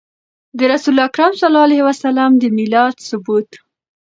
د 0.57 0.59
رسول 0.71 0.97
اکرم 1.07 1.31
صلی 1.39 1.47
الله 1.49 1.65
عليه 1.67 1.83
وسلم 1.89 2.31
د 2.37 2.43
ميلاد 2.57 2.95
ثبوت 3.09 3.49